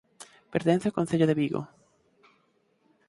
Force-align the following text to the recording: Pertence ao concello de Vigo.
Pertence 0.53 0.85
ao 0.87 0.97
concello 0.97 1.29
de 1.29 1.37
Vigo. 1.41 1.61